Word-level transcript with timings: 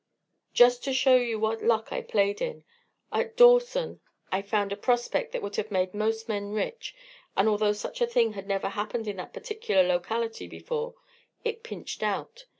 "Just 0.51 0.83
to 0.85 0.93
show 0.93 1.13
you 1.15 1.37
what 1.39 1.63
luck 1.63 1.91
I 1.93 2.01
played 2.01 2.41
in: 2.41 2.63
at 3.11 3.37
Dawson 3.37 4.01
I 4.31 4.41
found 4.41 4.73
a 4.73 4.75
prospect 4.75 5.31
that 5.31 5.43
would 5.43 5.57
have 5.57 5.69
made 5.69 5.93
most 5.93 6.27
men 6.27 6.53
rich, 6.53 6.95
and 7.37 7.47
although 7.47 7.71
such 7.73 8.01
a 8.01 8.07
thing 8.07 8.33
had 8.33 8.47
never 8.47 8.69
happened 8.69 9.07
in 9.07 9.17
that 9.17 9.31
particular 9.31 9.83
locality 9.83 10.47
before, 10.47 10.95
it 11.43 11.61
pinched 11.61 12.01
out. 12.01 12.47